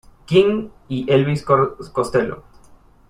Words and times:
King 0.25 0.69
y 0.89 1.05
Elvis 1.11 1.43
Costello. 1.43 2.41